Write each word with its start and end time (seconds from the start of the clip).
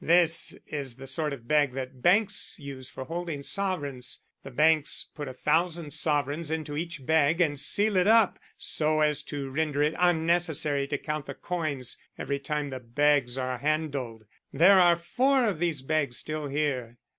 "This 0.03 0.55
is 0.65 0.95
the 0.95 1.05
sort 1.05 1.31
of 1.31 1.47
bag 1.47 1.73
that 1.73 2.01
banks 2.01 2.57
use 2.57 2.89
for 2.89 3.03
holding 3.03 3.43
sovereigns 3.43 4.23
the 4.41 4.49
banks 4.49 5.11
put 5.13 5.27
a 5.27 5.33
thousand 5.35 5.93
sovereigns 5.93 6.49
into 6.49 6.75
each 6.75 7.05
bag 7.05 7.39
and 7.39 7.59
seal 7.59 7.95
it 7.97 8.07
up 8.07 8.39
so 8.57 9.01
as 9.01 9.21
to 9.25 9.51
render 9.51 9.83
it 9.83 9.93
unnecessary 9.99 10.87
to 10.87 10.97
count 10.97 11.27
the 11.27 11.35
coins 11.35 11.97
every 12.17 12.39
time 12.39 12.71
the 12.71 12.79
bags 12.79 13.37
are 13.37 13.59
handled. 13.59 14.25
There 14.51 14.79
are 14.79 14.95
four 14.95 15.45
of 15.45 15.59
these 15.59 15.83
bags 15.83 16.17
still 16.17 16.47
here." 16.47 16.97